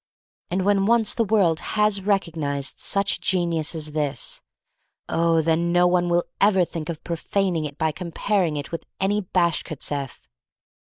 [0.49, 4.41] And when once the world has recognized such geniu^ as this—
[5.09, 9.21] oh, then no one will ever think of profaning it by comparing it with any
[9.21, 10.21] Bashkirtseff!